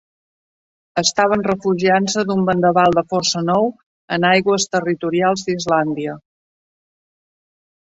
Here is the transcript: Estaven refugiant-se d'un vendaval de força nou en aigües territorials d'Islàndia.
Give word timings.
Estaven 1.01 1.43
refugiant-se 1.47 2.23
d'un 2.29 2.41
vendaval 2.47 2.97
de 2.99 3.03
força 3.13 3.45
nou 3.51 3.69
en 4.19 4.27
aigües 4.33 4.67
territorials 4.79 5.47
d'Islàndia. 5.51 6.19